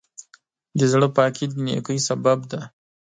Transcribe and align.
د 0.77 0.81
زړۀ 0.91 1.07
پاکي 1.15 1.45
د 1.49 1.53
نیکۍ 1.65 1.97
سبب 2.07 2.39
دی. 2.51 2.61